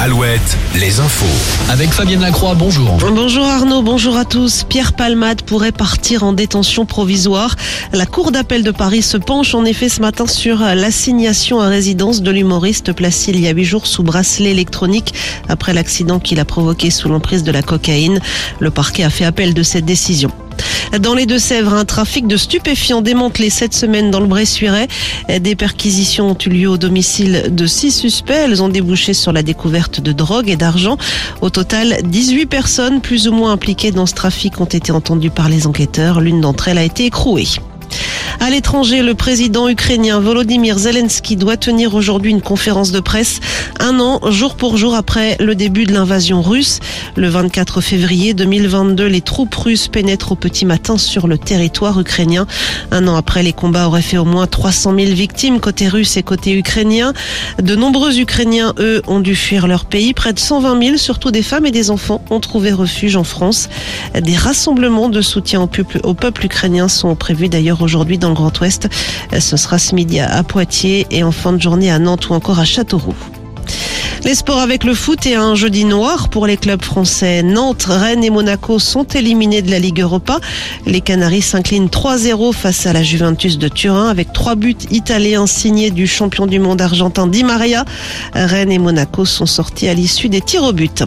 Alouette, 0.00 0.56
les 0.78 1.00
infos. 1.00 1.26
Avec 1.68 1.90
Fabienne 1.90 2.20
Lacroix, 2.20 2.54
bonjour. 2.54 2.98
Bonjour 2.98 3.44
Arnaud, 3.44 3.82
bonjour 3.82 4.16
à 4.16 4.24
tous. 4.24 4.62
Pierre 4.62 4.92
Palmade 4.92 5.42
pourrait 5.42 5.72
partir 5.72 6.22
en 6.22 6.32
détention 6.32 6.86
provisoire. 6.86 7.56
La 7.92 8.06
Cour 8.06 8.30
d'appel 8.30 8.62
de 8.62 8.70
Paris 8.70 9.02
se 9.02 9.16
penche 9.16 9.56
en 9.56 9.64
effet 9.64 9.88
ce 9.88 10.00
matin 10.00 10.28
sur 10.28 10.58
l'assignation 10.60 11.60
à 11.60 11.66
résidence 11.66 12.22
de 12.22 12.30
l'humoriste 12.30 12.92
placé 12.92 13.32
il 13.32 13.40
y 13.40 13.48
a 13.48 13.50
huit 13.50 13.64
jours 13.64 13.88
sous 13.88 14.04
bracelet 14.04 14.52
électronique 14.52 15.14
après 15.48 15.74
l'accident 15.74 16.20
qu'il 16.20 16.38
a 16.38 16.44
provoqué 16.44 16.90
sous 16.90 17.08
l'emprise 17.08 17.42
de 17.42 17.50
la 17.50 17.62
cocaïne. 17.62 18.20
Le 18.60 18.70
parquet 18.70 19.02
a 19.02 19.10
fait 19.10 19.24
appel 19.24 19.52
de 19.52 19.64
cette 19.64 19.84
décision. 19.84 20.30
Dans 20.96 21.14
les 21.14 21.26
Deux-Sèvres, 21.26 21.74
un 21.74 21.84
trafic 21.84 22.26
de 22.26 22.36
stupéfiants 22.36 23.02
démantelé 23.02 23.50
cette 23.50 23.74
semaine 23.74 24.10
dans 24.10 24.20
le 24.20 24.26
Bressuiret. 24.26 24.88
Des 25.40 25.54
perquisitions 25.54 26.30
ont 26.30 26.38
eu 26.46 26.48
lieu 26.48 26.68
au 26.68 26.78
domicile 26.78 27.46
de 27.50 27.66
six 27.66 27.92
suspects. 27.92 28.32
Elles 28.32 28.62
ont 28.62 28.70
débouché 28.70 29.12
sur 29.12 29.32
la 29.32 29.42
découverte 29.42 30.00
de 30.00 30.12
drogue 30.12 30.48
et 30.48 30.56
d'argent. 30.56 30.96
Au 31.42 31.50
total, 31.50 31.98
18 32.04 32.46
personnes 32.46 33.00
plus 33.00 33.28
ou 33.28 33.32
moins 33.32 33.52
impliquées 33.52 33.92
dans 33.92 34.06
ce 34.06 34.14
trafic 34.14 34.60
ont 34.60 34.64
été 34.64 34.90
entendues 34.90 35.30
par 35.30 35.48
les 35.48 35.66
enquêteurs. 35.66 36.20
L'une 36.20 36.40
d'entre 36.40 36.68
elles 36.68 36.78
a 36.78 36.84
été 36.84 37.04
écrouée. 37.04 37.46
À 38.40 38.50
l'étranger, 38.50 39.02
le 39.02 39.14
président 39.14 39.68
ukrainien 39.68 40.20
Volodymyr 40.20 40.78
Zelensky 40.78 41.36
doit 41.36 41.56
tenir 41.56 41.94
aujourd'hui 41.94 42.30
une 42.30 42.40
conférence 42.40 42.92
de 42.92 43.00
presse 43.00 43.40
un 43.80 44.00
an, 44.00 44.20
jour 44.30 44.54
pour 44.54 44.76
jour 44.76 44.94
après 44.94 45.36
le 45.40 45.54
début 45.54 45.84
de 45.84 45.92
l'invasion 45.92 46.42
russe. 46.42 46.80
Le 47.16 47.28
24 47.28 47.80
février 47.80 48.34
2022, 48.34 49.06
les 49.06 49.20
troupes 49.20 49.54
russes 49.54 49.88
pénètrent 49.88 50.32
au 50.32 50.34
petit 50.34 50.64
matin 50.64 50.98
sur 50.98 51.26
le 51.26 51.38
territoire 51.38 51.98
ukrainien. 52.00 52.46
Un 52.90 53.06
an 53.08 53.16
après, 53.16 53.42
les 53.42 53.52
combats 53.52 53.86
auraient 53.86 54.02
fait 54.02 54.18
au 54.18 54.24
moins 54.24 54.46
300 54.46 54.94
000 54.96 55.12
victimes 55.12 55.60
côté 55.60 55.88
russe 55.88 56.16
et 56.16 56.22
côté 56.22 56.52
ukrainien. 56.54 57.12
De 57.62 57.76
nombreux 57.76 58.18
Ukrainiens, 58.18 58.74
eux, 58.78 59.02
ont 59.06 59.20
dû 59.20 59.34
fuir 59.34 59.66
leur 59.66 59.84
pays. 59.84 60.14
Près 60.14 60.32
de 60.32 60.38
120 60.38 60.82
000, 60.82 60.96
surtout 60.96 61.30
des 61.30 61.42
femmes 61.42 61.66
et 61.66 61.70
des 61.70 61.90
enfants, 61.90 62.22
ont 62.30 62.40
trouvé 62.40 62.72
refuge 62.72 63.16
en 63.16 63.24
France. 63.24 63.68
Des 64.20 64.36
rassemblements 64.36 65.08
de 65.08 65.20
soutien 65.20 65.60
au 65.60 66.14
peuple, 66.14 66.44
ukrainien 66.44 66.88
sont 66.88 67.14
prévus 67.14 67.48
d'ailleurs 67.48 67.82
aujourd'hui 67.82 68.18
dans 68.18 68.27
le 68.28 68.34
Grand 68.34 68.58
Ouest. 68.60 68.88
Ce 69.38 69.56
sera 69.56 69.78
ce 69.78 69.94
midi 69.94 70.20
à 70.20 70.42
Poitiers 70.42 71.06
et 71.10 71.22
en 71.22 71.32
fin 71.32 71.52
de 71.52 71.60
journée 71.60 71.90
à 71.90 71.98
Nantes 71.98 72.28
ou 72.28 72.34
encore 72.34 72.58
à 72.58 72.64
Châteauroux. 72.64 73.14
Les 74.24 74.34
sports 74.34 74.58
avec 74.58 74.84
le 74.84 74.94
foot 74.94 75.26
et 75.26 75.36
un 75.36 75.54
jeudi 75.54 75.84
noir 75.84 76.28
pour 76.28 76.46
les 76.46 76.56
clubs 76.56 76.82
français. 76.82 77.42
Nantes, 77.42 77.86
Rennes 77.88 78.24
et 78.24 78.30
Monaco 78.30 78.78
sont 78.78 79.04
éliminés 79.04 79.62
de 79.62 79.70
la 79.70 79.78
Ligue 79.78 80.00
Europa. 80.00 80.40
Les 80.86 81.00
Canaries 81.00 81.42
s'inclinent 81.42 81.86
3-0 81.86 82.52
face 82.52 82.86
à 82.86 82.92
la 82.92 83.02
Juventus 83.02 83.58
de 83.58 83.68
Turin 83.68 84.08
avec 84.08 84.32
trois 84.32 84.56
buts 84.56 84.76
italiens 84.90 85.46
signés 85.46 85.90
du 85.90 86.06
champion 86.06 86.46
du 86.46 86.58
monde 86.58 86.80
argentin 86.80 87.26
Di 87.26 87.44
Maria. 87.44 87.84
Rennes 88.34 88.72
et 88.72 88.78
Monaco 88.78 89.24
sont 89.24 89.46
sortis 89.46 89.88
à 89.88 89.94
l'issue 89.94 90.28
des 90.28 90.40
tirs 90.40 90.64
au 90.64 90.72
but. 90.72 91.04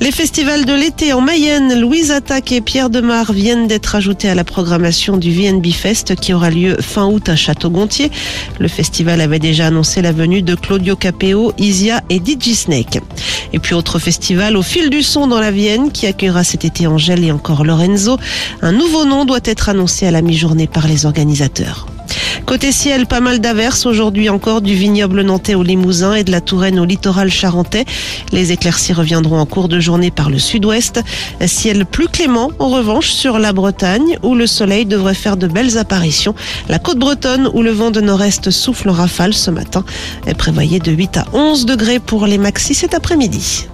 Les 0.00 0.10
festivals 0.10 0.64
de 0.64 0.72
l'été 0.72 1.12
en 1.12 1.20
Mayenne, 1.20 1.80
Louise 1.80 2.10
Attaque 2.10 2.50
et 2.50 2.60
Pierre 2.60 2.90
Demar 2.90 3.32
viennent 3.32 3.68
d'être 3.68 3.94
ajoutés 3.94 4.28
à 4.28 4.34
la 4.34 4.42
programmation 4.42 5.16
du 5.16 5.30
VNB 5.30 5.66
Fest 5.68 6.16
qui 6.16 6.34
aura 6.34 6.50
lieu 6.50 6.76
fin 6.80 7.06
août 7.06 7.28
à 7.28 7.36
Château-Gontier. 7.36 8.10
Le 8.58 8.66
festival 8.66 9.20
avait 9.20 9.38
déjà 9.38 9.68
annoncé 9.68 10.02
la 10.02 10.10
venue 10.10 10.42
de 10.42 10.56
Claudio 10.56 10.96
Capeo, 10.96 11.52
Isia 11.58 12.02
et 12.10 12.18
DJ 12.18 12.54
Snake. 12.54 12.98
Et 13.52 13.60
puis 13.60 13.74
autre 13.74 14.00
festival 14.00 14.56
au 14.56 14.62
fil 14.62 14.90
du 14.90 15.02
son 15.02 15.28
dans 15.28 15.40
la 15.40 15.52
Vienne 15.52 15.92
qui 15.92 16.06
accueillera 16.06 16.42
cet 16.42 16.64
été 16.64 16.88
Angèle 16.88 17.24
et 17.24 17.30
encore 17.30 17.64
Lorenzo. 17.64 18.18
Un 18.62 18.72
nouveau 18.72 19.04
nom 19.04 19.24
doit 19.24 19.40
être 19.44 19.68
annoncé 19.68 20.06
à 20.06 20.10
la 20.10 20.22
mi-journée 20.22 20.66
par 20.66 20.88
les 20.88 21.06
organisateurs. 21.06 21.86
Côté 22.46 22.72
ciel, 22.72 23.06
pas 23.06 23.20
mal 23.20 23.40
d'averses 23.40 23.86
aujourd'hui 23.86 24.28
encore 24.28 24.60
du 24.60 24.74
vignoble 24.74 25.22
nantais 25.22 25.54
au 25.54 25.62
Limousin 25.62 26.14
et 26.14 26.24
de 26.24 26.30
la 26.30 26.42
Touraine 26.42 26.78
au 26.78 26.84
littoral 26.84 27.30
charentais. 27.30 27.86
Les 28.32 28.52
éclaircies 28.52 28.92
reviendront 28.92 29.38
en 29.38 29.46
cours 29.46 29.68
de 29.68 29.80
journée 29.80 30.10
par 30.10 30.28
le 30.28 30.38
sud-ouest. 30.38 31.00
Ciel 31.46 31.86
plus 31.86 32.06
clément 32.06 32.50
en 32.58 32.68
revanche 32.68 33.10
sur 33.10 33.38
la 33.38 33.54
Bretagne 33.54 34.18
où 34.22 34.34
le 34.34 34.46
soleil 34.46 34.84
devrait 34.84 35.14
faire 35.14 35.38
de 35.38 35.46
belles 35.46 35.78
apparitions. 35.78 36.34
La 36.68 36.78
côte 36.78 36.98
bretonne 36.98 37.48
où 37.54 37.62
le 37.62 37.72
vent 37.72 37.90
de 37.90 38.02
nord-est 38.02 38.50
souffle 38.50 38.90
en 38.90 38.92
rafale 38.92 39.32
ce 39.32 39.50
matin 39.50 39.82
est 40.26 40.34
prévoyé 40.34 40.80
de 40.80 40.92
8 40.92 41.16
à 41.16 41.24
11 41.32 41.64
degrés 41.64 41.98
pour 41.98 42.26
les 42.26 42.38
maxis 42.38 42.74
cet 42.74 42.92
après-midi. 42.92 43.68